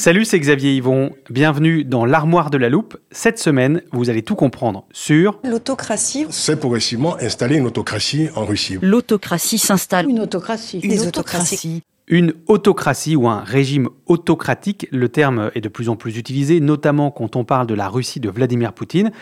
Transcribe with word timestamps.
Salut, 0.00 0.24
c'est 0.24 0.40
Xavier 0.40 0.76
Yvon. 0.76 1.10
Bienvenue 1.28 1.84
dans 1.84 2.06
l'armoire 2.06 2.48
de 2.48 2.56
la 2.56 2.70
loupe. 2.70 2.96
Cette 3.10 3.38
semaine, 3.38 3.82
vous 3.92 4.08
allez 4.08 4.22
tout 4.22 4.34
comprendre 4.34 4.86
sur 4.92 5.38
l'autocratie. 5.44 6.24
C'est 6.30 6.58
progressivement 6.58 7.18
installer 7.18 7.56
une 7.56 7.66
autocratie 7.66 8.30
en 8.34 8.46
Russie. 8.46 8.78
L'autocratie 8.80 9.58
s'installe. 9.58 10.08
Une 10.08 10.20
autocratie. 10.20 10.80
Une 10.82 10.98
autocratie. 11.00 11.82
Une 12.08 12.32
autocratie 12.46 13.14
ou 13.14 13.28
un 13.28 13.40
régime 13.40 13.90
autocratique, 14.06 14.88
le 14.90 15.10
terme 15.10 15.50
est 15.54 15.60
de 15.60 15.68
plus 15.68 15.90
en 15.90 15.96
plus 15.96 16.16
utilisé, 16.16 16.60
notamment 16.60 17.10
quand 17.10 17.36
on 17.36 17.44
parle 17.44 17.66
de 17.66 17.74
la 17.74 17.90
Russie 17.90 18.20
de 18.20 18.30
Vladimir 18.30 18.72
Poutine. 18.72 19.12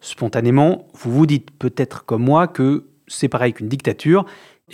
Spontanément, 0.00 0.88
vous 0.94 1.12
vous 1.12 1.26
dites 1.26 1.50
peut-être 1.50 2.06
comme 2.06 2.22
moi 2.22 2.48
que 2.48 2.86
c'est 3.08 3.28
pareil 3.28 3.52
qu'une 3.52 3.68
dictature, 3.68 4.24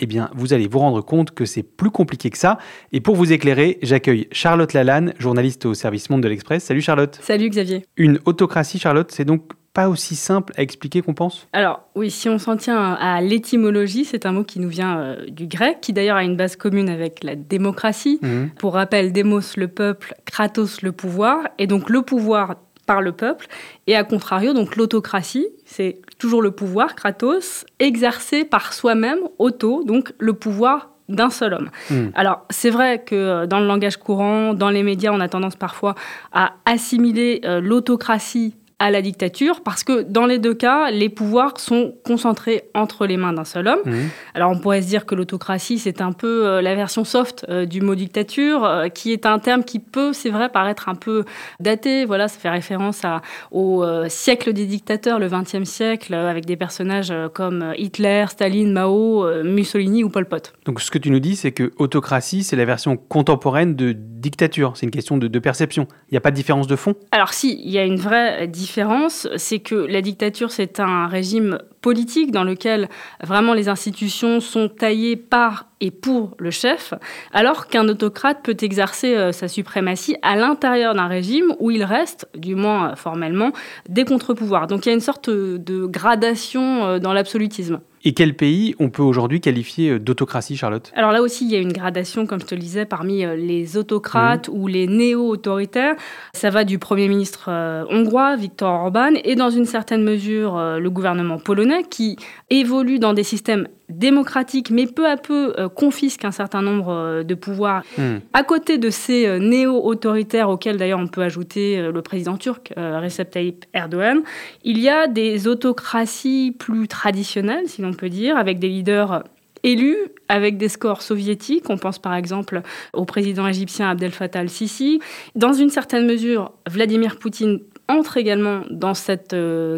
eh 0.01 0.05
bien, 0.05 0.29
vous 0.33 0.53
allez 0.53 0.67
vous 0.67 0.79
rendre 0.79 1.01
compte 1.01 1.31
que 1.31 1.45
c'est 1.45 1.63
plus 1.63 1.91
compliqué 1.91 2.29
que 2.29 2.37
ça. 2.37 2.57
Et 2.91 3.01
pour 3.01 3.15
vous 3.15 3.31
éclairer, 3.31 3.77
j'accueille 3.81 4.27
Charlotte 4.31 4.73
Lalanne, 4.73 5.13
journaliste 5.19 5.65
au 5.65 5.73
service 5.73 6.09
Monde 6.09 6.21
de 6.21 6.27
l'Express. 6.27 6.63
Salut 6.63 6.81
Charlotte. 6.81 7.19
Salut 7.21 7.49
Xavier. 7.49 7.85
Une 7.97 8.19
autocratie, 8.25 8.79
Charlotte, 8.79 9.11
c'est 9.11 9.25
donc 9.25 9.51
pas 9.73 9.87
aussi 9.87 10.15
simple 10.15 10.51
à 10.57 10.63
expliquer 10.63 11.01
qu'on 11.01 11.13
pense? 11.13 11.47
Alors 11.53 11.81
oui, 11.95 12.11
si 12.11 12.27
on 12.27 12.37
s'en 12.37 12.57
tient 12.57 12.93
à 12.93 13.21
l'étymologie, 13.21 14.03
c'est 14.03 14.25
un 14.25 14.33
mot 14.33 14.43
qui 14.43 14.59
nous 14.59 14.67
vient 14.67 14.99
euh, 14.99 15.25
du 15.29 15.47
grec, 15.47 15.77
qui 15.81 15.93
d'ailleurs 15.93 16.17
a 16.17 16.25
une 16.25 16.35
base 16.35 16.57
commune 16.57 16.89
avec 16.89 17.23
la 17.23 17.35
démocratie. 17.35 18.19
Mmh. 18.21 18.47
Pour 18.59 18.73
rappel, 18.73 19.13
démos 19.13 19.55
le 19.55 19.69
peuple, 19.69 20.13
kratos 20.25 20.81
le 20.81 20.91
pouvoir, 20.91 21.47
et 21.57 21.67
donc 21.67 21.89
le 21.89 22.01
pouvoir 22.01 22.55
par 22.91 23.01
le 23.01 23.13
peuple, 23.13 23.47
et 23.87 23.95
à 23.95 24.03
contrario, 24.03 24.51
donc 24.51 24.75
l'autocratie, 24.75 25.47
c'est 25.63 26.01
toujours 26.17 26.41
le 26.41 26.51
pouvoir, 26.51 26.93
Kratos, 26.93 27.63
exercé 27.79 28.43
par 28.43 28.73
soi-même, 28.73 29.19
auto, 29.39 29.85
donc 29.85 30.13
le 30.19 30.33
pouvoir 30.33 30.89
d'un 31.07 31.29
seul 31.29 31.53
homme. 31.53 31.69
Hmm. 31.89 32.07
Alors, 32.15 32.45
c'est 32.49 32.69
vrai 32.69 33.01
que 33.01 33.15
euh, 33.15 33.45
dans 33.45 33.61
le 33.61 33.65
langage 33.65 33.95
courant, 33.95 34.53
dans 34.53 34.69
les 34.69 34.83
médias, 34.83 35.11
on 35.13 35.21
a 35.21 35.29
tendance 35.29 35.55
parfois 35.55 35.95
à 36.33 36.51
assimiler 36.65 37.39
euh, 37.45 37.61
l'autocratie 37.61 38.55
à 38.81 38.89
la 38.89 39.03
dictature, 39.03 39.61
parce 39.61 39.83
que 39.83 40.01
dans 40.01 40.25
les 40.25 40.39
deux 40.39 40.55
cas, 40.55 40.89
les 40.89 41.07
pouvoirs 41.07 41.59
sont 41.59 41.93
concentrés 42.03 42.63
entre 42.73 43.05
les 43.05 43.15
mains 43.15 43.31
d'un 43.31 43.43
seul 43.43 43.67
homme. 43.67 43.81
Mmh. 43.85 44.09
Alors 44.33 44.49
on 44.49 44.57
pourrait 44.57 44.81
se 44.81 44.87
dire 44.87 45.05
que 45.05 45.13
l'autocratie, 45.13 45.77
c'est 45.77 46.01
un 46.01 46.13
peu 46.13 46.47
euh, 46.47 46.63
la 46.63 46.73
version 46.73 47.03
soft 47.03 47.45
euh, 47.47 47.67
du 47.67 47.81
mot 47.81 47.93
dictature, 47.93 48.65
euh, 48.65 48.87
qui 48.87 49.13
est 49.13 49.27
un 49.27 49.37
terme 49.37 49.63
qui 49.63 49.77
peut, 49.77 50.13
c'est 50.13 50.31
vrai, 50.31 50.49
paraître 50.49 50.89
un 50.89 50.95
peu 50.95 51.25
daté. 51.59 52.05
Voilà, 52.05 52.27
ça 52.27 52.39
fait 52.39 52.49
référence 52.49 53.05
à, 53.05 53.21
au 53.51 53.85
siècle 54.07 54.51
des 54.51 54.65
dictateurs, 54.65 55.19
le 55.19 55.29
XXe 55.29 55.69
siècle, 55.69 56.15
avec 56.15 56.47
des 56.47 56.55
personnages 56.55 57.13
comme 57.35 57.73
Hitler, 57.77 58.25
Staline, 58.29 58.71
Mao, 58.71 59.43
Mussolini 59.43 60.03
ou 60.03 60.09
Pol 60.09 60.25
Pot. 60.25 60.53
Donc 60.65 60.81
ce 60.81 60.89
que 60.89 60.97
tu 60.97 61.11
nous 61.11 61.19
dis, 61.19 61.35
c'est 61.35 61.51
que 61.51 61.71
autocratie, 61.77 62.43
c'est 62.43 62.55
la 62.55 62.65
version 62.65 62.97
contemporaine 62.97 63.75
de 63.75 63.95
dictature. 64.21 64.73
C'est 64.75 64.85
une 64.85 64.91
question 64.91 65.17
de, 65.17 65.27
de 65.27 65.39
perception. 65.39 65.87
Il 66.09 66.13
n'y 66.13 66.17
a 66.17 66.21
pas 66.21 66.31
de 66.31 66.35
différence 66.35 66.67
de 66.67 66.75
fond? 66.75 66.95
Alors 67.11 67.33
si, 67.33 67.59
il 67.63 67.71
y 67.71 67.77
a 67.77 67.83
une 67.83 67.97
vraie 67.97 68.47
différence 68.47 69.27
c'est 69.35 69.59
que 69.59 69.75
la 69.75 70.01
dictature, 70.01 70.51
c'est 70.51 70.79
un 70.79 71.07
régime 71.07 71.59
politique 71.81 72.31
dans 72.31 72.43
lequel 72.43 72.89
vraiment 73.23 73.53
les 73.53 73.67
institutions 73.67 74.39
sont 74.39 74.69
taillées 74.69 75.15
par 75.15 75.65
et 75.79 75.89
pour 75.89 76.35
le 76.37 76.51
chef, 76.51 76.93
alors 77.33 77.65
qu'un 77.67 77.89
autocrate 77.89 78.43
peut 78.43 78.57
exercer 78.61 79.15
euh, 79.15 79.31
sa 79.31 79.47
suprématie 79.47 80.15
à 80.21 80.35
l'intérieur 80.35 80.93
d'un 80.93 81.07
régime 81.07 81.55
où 81.59 81.71
il 81.71 81.83
reste, 81.83 82.29
du 82.37 82.53
moins 82.53 82.95
formellement, 82.95 83.51
des 83.89 84.05
contre-pouvoirs. 84.05 84.67
Donc 84.67 84.85
il 84.85 84.89
y 84.89 84.91
a 84.91 84.95
une 84.95 84.99
sorte 84.99 85.29
de 85.29 85.85
gradation 85.87 86.85
euh, 86.85 86.99
dans 86.99 87.13
l'absolutisme. 87.13 87.79
Et 88.03 88.13
quel 88.13 88.35
pays 88.35 88.75
on 88.79 88.89
peut 88.89 89.03
aujourd'hui 89.03 89.41
qualifier 89.41 89.91
euh, 89.91 89.99
d'autocratie, 89.99 90.57
Charlotte? 90.57 90.91
Alors 90.95 91.11
là 91.11 91.21
aussi, 91.21 91.45
il 91.45 91.51
y 91.51 91.55
a 91.55 91.59
une 91.59 91.71
gradation, 91.71 92.25
comme 92.25 92.39
je 92.39 92.45
te 92.45 92.55
le 92.55 92.61
disais, 92.61 92.85
parmi 92.85 93.23
euh, 93.23 93.35
les 93.35 93.77
autocrates 93.77 94.49
mmh. 94.49 94.51
ou 94.53 94.67
les 94.67 94.87
néo-autoritaires. 94.87 95.95
Ça 96.33 96.49
va 96.49 96.63
du 96.63 96.79
Premier 96.79 97.07
ministre 97.07 97.45
euh, 97.49 97.85
hongrois, 97.89 98.35
Viktor 98.35 98.85
Orban, 98.85 99.11
et 99.23 99.35
dans 99.35 99.49
une 99.49 99.65
certaine 99.65 100.03
mesure, 100.03 100.57
le 100.57 100.89
gouvernement 100.89 101.37
polonais, 101.37 101.83
qui 101.83 102.17
évolue 102.49 102.99
dans 102.99 103.13
des 103.13 103.23
systèmes 103.23 103.67
démocratique, 103.91 104.71
mais 104.71 104.87
peu 104.87 105.07
à 105.07 105.17
peu 105.17 105.53
euh, 105.57 105.69
confisque 105.69 106.25
un 106.25 106.31
certain 106.31 106.61
nombre 106.61 107.23
de 107.23 107.35
pouvoirs. 107.35 107.83
Hmm. 107.97 108.17
À 108.33 108.43
côté 108.43 108.77
de 108.77 108.89
ces 108.89 109.39
néo-autoritaires, 109.39 110.49
auxquels 110.49 110.77
d'ailleurs 110.77 110.99
on 110.99 111.07
peut 111.07 111.21
ajouter 111.21 111.91
le 111.91 112.01
président 112.01 112.37
turc 112.37 112.73
Recep 112.77 113.29
Tayyip 113.29 113.65
Erdogan, 113.73 114.21
il 114.63 114.79
y 114.79 114.89
a 114.89 115.07
des 115.07 115.47
autocraties 115.47 116.55
plus 116.57 116.87
traditionnelles, 116.87 117.67
si 117.67 117.81
l'on 117.91 117.97
peut 117.97 118.09
dire, 118.09 118.37
avec 118.37 118.59
des 118.59 118.69
leaders 118.69 119.23
élus 119.63 119.97
avec 120.27 120.57
des 120.57 120.69
scores 120.69 121.01
soviétiques. 121.03 121.69
On 121.69 121.77
pense 121.77 121.99
par 121.99 122.15
exemple 122.15 122.61
au 122.93 123.05
président 123.05 123.47
égyptien 123.47 123.91
Abdel 123.91 124.11
Fattah 124.11 124.39
al-Sisi. 124.39 124.99
Dans 125.35 125.53
une 125.53 125.69
certaine 125.69 126.07
mesure, 126.07 126.51
Vladimir 126.67 127.19
Poutine 127.19 127.59
entre 127.87 128.17
également 128.17 128.61
dans 128.71 128.93
cette 128.93 129.35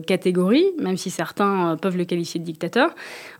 catégorie, 0.07 0.67
même 0.79 0.95
si 0.95 1.09
certains 1.09 1.75
peuvent 1.81 1.97
le 1.97 2.05
qualifier 2.05 2.39
de 2.39 2.45
dictateur. 2.45 2.95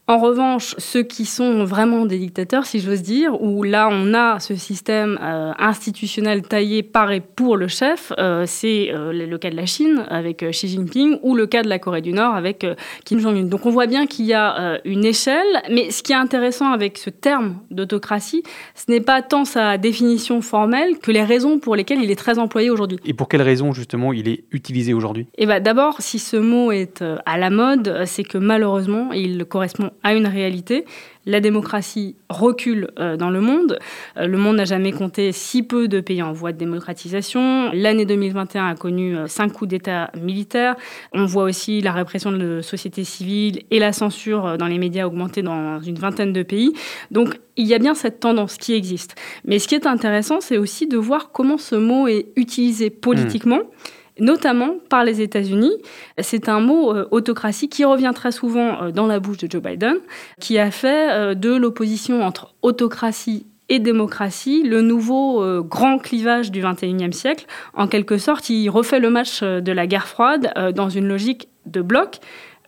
En 0.06 0.18
revanche, 0.18 0.76
ceux 0.80 1.04
qui 1.04 1.26
sont 1.26 1.64
vraiment 1.64 2.06
des 2.06 2.18
dictateurs, 2.18 2.66
si 2.66 2.82
j'ose 2.82 3.02
dire, 3.04 3.42
où 3.42 3.64
là 3.64 3.88
on 3.90 4.14
a 4.14 4.38
ce 4.42 4.54
système 4.54 5.18
euh, 5.22 5.54
institutionnel 5.58 6.42
taillé 6.42 6.84
par 6.84 7.14
et 7.14 7.22
pour 7.22 7.56
le 7.56 7.70
chef, 7.70 8.12
euh, 8.20 8.44
c'est 8.46 8.94
euh, 8.94 9.14
le 9.14 9.38
cas 9.38 9.50
de 9.50 9.56
la 9.56 9.66
Chine 9.66 10.06
avec 10.10 10.44
Xi 10.44 10.68
Jinping 10.68 11.20
ou 11.24 11.36
le 11.36 11.48
cas 11.48 11.64
de 11.64 11.70
la 11.70 11.80
Corée 11.80 12.02
du 12.02 12.12
Nord 12.12 12.36
avec 12.36 12.66
Kim 13.06 13.20
Jong-un. 13.20 13.44
Donc 13.44 13.66
on 13.66 13.70
voit 13.70 13.88
bien 13.88 14.06
qu'il 14.06 14.26
y 14.26 14.34
a 14.34 14.82
une 14.84 15.06
échelle, 15.06 15.62
mais 15.72 15.90
ce 15.90 16.04
qui 16.04 16.12
est 16.12 16.18
intéressant 16.18 16.74
avec 16.74 16.98
ce 16.98 17.10
terme 17.10 17.60
d'autocratie, 17.72 18.44
ce 18.76 18.92
n'est 18.92 19.00
pas 19.00 19.22
tant 19.22 19.46
sa 19.46 19.78
définition 19.78 20.42
formelle 20.42 21.00
que 21.00 21.12
les 21.12 21.24
raisons 21.24 21.60
pour 21.60 21.78
lesquelles 21.78 22.04
il 22.04 22.12
est 22.12 22.18
très 22.20 22.40
employé 22.40 22.70
aujourd'hui. 22.70 23.00
Et 23.06 23.14
pour 23.14 23.30
quelles 23.30 23.42
raisons 23.42 23.72
justement 23.72 24.12
il 24.12 24.28
est 24.28 24.44
utilisé 24.52 24.94
aujourd'hui? 24.94 25.28
Eh 25.38 25.46
ben 25.46 25.64
d'abord, 25.64 25.96
si 26.00 26.20
ce 26.20 26.36
mot 26.36 26.74
est 26.74 27.02
à 27.26 27.38
la 27.38 27.50
mode, 27.50 28.04
c'est 28.06 28.26
que 28.26 28.38
malheureusement 28.38 29.14
il 29.14 29.46
correspond 29.46 29.92
à 30.04 30.14
une 30.14 30.28
réalité. 30.28 30.86
La 31.26 31.40
démocratie 31.40 32.16
recule 32.30 32.90
euh, 33.00 33.16
dans 33.16 33.30
le 33.30 33.40
monde. 33.40 33.80
Euh, 34.18 34.28
le 34.28 34.38
monde 34.38 34.58
n'a 34.58 34.66
jamais 34.66 34.92
compté 34.92 35.32
si 35.32 35.64
peu 35.64 35.88
de 35.88 36.02
pays 36.02 36.22
en 36.22 36.34
voie 36.34 36.52
de 36.52 36.58
démocratisation. 36.58 37.72
L'année 37.72 38.06
2021 38.06 38.68
a 38.68 38.76
connu 38.76 39.16
euh, 39.16 39.28
cinq 39.28 39.54
coups 39.54 39.70
d'État 39.70 40.12
militaires. 40.22 40.76
On 41.14 41.26
voit 41.26 41.44
aussi 41.44 41.82
la 41.82 41.94
répression 41.94 42.32
de 42.32 42.56
la 42.58 42.62
société 42.62 43.06
civile 43.06 43.64
et 43.72 43.80
la 43.80 43.94
censure 43.94 44.58
dans 44.58 44.68
les 44.68 44.78
médias 44.78 45.06
augmenter 45.06 45.42
dans 45.42 45.80
une 45.80 45.96
vingtaine 45.96 46.34
de 46.34 46.44
pays. 46.44 46.74
Donc 47.12 47.40
il 47.56 47.68
y 47.68 47.74
a 47.74 47.80
bien 47.80 47.94
cette 47.94 48.20
tendance 48.20 48.58
qui 48.58 48.74
existe. 48.74 49.16
Mais 49.46 49.60
ce 49.60 49.68
qui 49.68 49.76
est 49.76 49.88
intéressant, 49.88 50.42
c'est 50.42 50.58
aussi 50.58 50.88
de 50.88 50.98
voir 50.98 51.32
comment 51.32 51.58
ce 51.58 51.76
mot 51.76 52.08
est 52.08 52.28
utilisé 52.36 52.90
politiquement. 52.90 53.60
Mmh 53.60 54.03
notamment 54.20 54.76
par 54.90 55.04
les 55.04 55.22
États-Unis. 55.22 55.74
C'est 56.20 56.50
un 56.50 56.60
mot 56.60 56.94
euh, 56.94 57.08
autocratie 57.12 57.70
qui 57.70 57.86
revient 57.86 58.12
très 58.14 58.32
souvent 58.32 58.82
euh, 58.82 58.92
dans 58.92 59.08
la 59.08 59.20
bouche 59.20 59.38
de 59.38 59.50
Joe 59.50 59.62
Biden, 59.62 59.98
qui 60.40 60.58
a 60.60 60.72
fait 60.72 61.12
euh, 61.12 61.34
de 61.34 61.56
l'opposition 61.56 62.24
entre 62.24 62.54
autocratie 62.62 63.46
et 63.70 63.80
démocratie 63.80 64.62
le 64.64 64.82
nouveau 64.82 65.64
grand 65.64 65.98
clivage 65.98 66.52
du 66.52 66.62
XXIe 66.62 67.14
siècle. 67.14 67.46
En 67.74 67.88
quelque 67.88 68.18
sorte, 68.18 68.50
il 68.50 68.70
refait 68.70 69.00
le 69.00 69.10
match 69.10 69.42
de 69.42 69.72
la 69.72 69.88
guerre 69.88 70.10
froide 70.10 70.54
dans 70.76 70.90
une 70.90 71.08
logique 71.08 71.48
de 71.66 71.82
bloc 71.82 72.20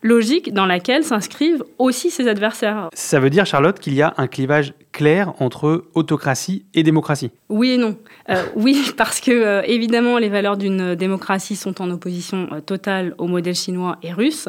logique 0.05 0.53
dans 0.53 0.67
laquelle 0.67 1.03
s'inscrivent 1.03 1.63
aussi 1.79 2.11
ses 2.11 2.27
adversaires. 2.27 2.89
Ça 2.93 3.19
veut 3.19 3.31
dire, 3.31 3.45
Charlotte, 3.45 3.79
qu'il 3.79 3.95
y 3.95 4.03
a 4.03 4.13
un 4.17 4.27
clivage 4.27 4.73
clair 4.91 5.33
entre 5.39 5.85
autocratie 5.95 6.63
et 6.75 6.83
démocratie? 6.83 7.31
Oui 7.49 7.71
et 7.71 7.77
non. 7.77 7.97
Euh, 8.29 8.43
oui, 8.55 8.91
parce 8.97 9.19
que 9.19 9.31
euh, 9.31 9.61
évidemment, 9.65 10.19
les 10.19 10.29
valeurs 10.29 10.57
d'une 10.57 10.93
démocratie 10.93 11.55
sont 11.55 11.81
en 11.81 11.89
opposition 11.89 12.47
euh, 12.51 12.61
totale 12.61 13.15
au 13.17 13.25
modèle 13.27 13.55
chinois 13.55 13.97
et 14.03 14.13
russe. 14.13 14.47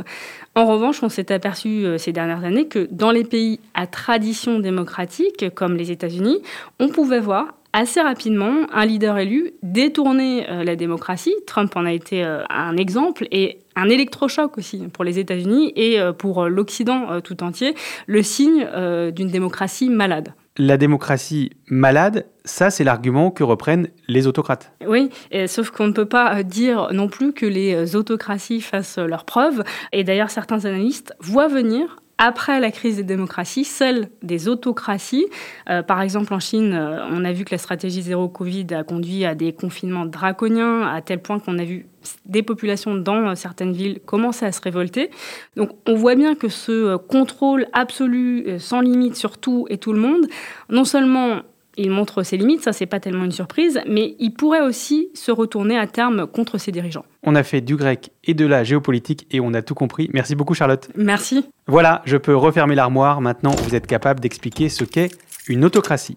En 0.54 0.66
revanche, 0.66 1.02
on 1.02 1.08
s'est 1.08 1.32
aperçu 1.32 1.86
ces 1.98 2.12
dernières 2.12 2.44
années 2.44 2.66
que 2.66 2.86
dans 2.90 3.10
les 3.10 3.24
pays 3.24 3.58
à 3.74 3.86
tradition 3.86 4.58
démocratique, 4.58 5.54
comme 5.54 5.76
les 5.76 5.90
États-Unis, 5.90 6.40
on 6.80 6.88
pouvait 6.88 7.20
voir 7.20 7.54
assez 7.72 8.00
rapidement 8.00 8.66
un 8.72 8.86
leader 8.86 9.18
élu 9.18 9.52
détourner 9.62 10.46
la 10.64 10.74
démocratie. 10.76 11.34
Trump 11.46 11.76
en 11.76 11.84
a 11.84 11.92
été 11.92 12.22
un 12.22 12.74
exemple 12.78 13.28
et 13.30 13.58
un 13.76 13.88
électrochoc 13.88 14.58
aussi 14.58 14.88
pour 14.92 15.04
les 15.04 15.18
États-Unis 15.18 15.72
et 15.76 16.00
euh, 16.00 16.12
pour 16.12 16.44
euh, 16.44 16.48
l'Occident 16.48 17.12
euh, 17.12 17.20
tout 17.20 17.42
entier, 17.44 17.74
le 18.06 18.22
signe 18.22 18.66
d'une 19.12 19.28
démocratie 19.28 19.90
malade. 19.90 20.32
La 20.56 20.78
démocratie 20.78 21.50
malade, 21.68 22.26
ça 22.44 22.70
c'est 22.70 22.82
l'argument 22.82 23.30
que 23.30 23.44
reprennent 23.44 23.88
les 24.08 24.26
autocrates. 24.26 24.72
Oui, 24.86 25.10
sauf 25.46 25.70
qu'on 25.70 25.86
ne 25.86 25.92
peut 25.92 26.06
pas 26.06 26.42
dire 26.42 26.88
non 26.92 27.08
plus 27.08 27.34
que 27.34 27.44
les 27.44 27.94
autocraties 27.94 28.62
fassent 28.62 28.98
leurs 28.98 29.24
preuves. 29.24 29.62
Et 29.92 30.02
d'ailleurs, 30.02 30.30
certains 30.30 30.64
analystes 30.64 31.14
voient 31.20 31.48
venir 31.48 31.98
après 32.18 32.60
la 32.60 32.70
crise 32.70 32.96
des 32.96 33.02
démocraties, 33.02 33.64
celle 33.64 34.08
des 34.22 34.48
autocraties. 34.48 35.26
Euh, 35.68 35.82
par 35.82 36.00
exemple, 36.00 36.32
en 36.32 36.40
Chine, 36.40 36.72
euh, 36.72 37.06
on 37.10 37.24
a 37.24 37.32
vu 37.32 37.44
que 37.44 37.50
la 37.50 37.58
stratégie 37.58 38.02
zéro 38.02 38.28
Covid 38.28 38.66
a 38.72 38.84
conduit 38.84 39.24
à 39.24 39.34
des 39.34 39.52
confinements 39.52 40.06
draconiens, 40.06 40.82
à 40.82 41.02
tel 41.02 41.20
point 41.20 41.38
qu'on 41.38 41.58
a 41.58 41.64
vu 41.64 41.86
des 42.24 42.42
populations 42.42 42.94
dans 42.94 43.28
euh, 43.28 43.34
certaines 43.34 43.72
villes 43.72 44.00
commencer 44.00 44.46
à 44.46 44.52
se 44.52 44.60
révolter. 44.62 45.10
Donc 45.56 45.70
on 45.86 45.94
voit 45.94 46.14
bien 46.14 46.34
que 46.34 46.48
ce 46.48 46.96
contrôle 46.96 47.66
absolu, 47.72 48.46
sans 48.58 48.80
limite 48.80 49.16
sur 49.16 49.36
tout 49.36 49.66
et 49.68 49.76
tout 49.76 49.92
le 49.92 50.00
monde, 50.00 50.26
non 50.70 50.84
seulement 50.84 51.42
Il 51.76 51.90
montre 51.90 52.22
ses 52.22 52.36
limites, 52.36 52.62
ça 52.62 52.72
c'est 52.72 52.86
pas 52.86 53.00
tellement 53.00 53.24
une 53.24 53.32
surprise, 53.32 53.80
mais 53.86 54.16
il 54.18 54.32
pourrait 54.32 54.62
aussi 54.62 55.10
se 55.14 55.30
retourner 55.30 55.78
à 55.78 55.86
terme 55.86 56.26
contre 56.26 56.58
ses 56.58 56.72
dirigeants. 56.72 57.04
On 57.22 57.34
a 57.34 57.42
fait 57.42 57.60
du 57.60 57.76
grec 57.76 58.10
et 58.24 58.34
de 58.34 58.46
la 58.46 58.64
géopolitique 58.64 59.26
et 59.30 59.40
on 59.40 59.52
a 59.52 59.62
tout 59.62 59.74
compris. 59.74 60.08
Merci 60.14 60.34
beaucoup 60.34 60.54
Charlotte. 60.54 60.88
Merci. 60.96 61.44
Voilà, 61.66 62.02
je 62.04 62.16
peux 62.16 62.34
refermer 62.34 62.74
l'armoire. 62.74 63.20
Maintenant, 63.20 63.50
vous 63.50 63.74
êtes 63.74 63.86
capable 63.86 64.20
d'expliquer 64.20 64.68
ce 64.68 64.84
qu'est 64.84 65.10
une 65.48 65.64
autocratie. 65.64 66.16